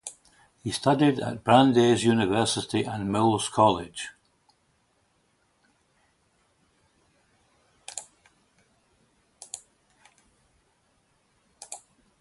He 0.63 0.71
studied 0.71 1.19
at 1.19 1.43
Brandeis 1.43 2.01
University 2.03 2.81
and 2.81 3.11
Mills 3.11 3.49
College. 3.49 4.09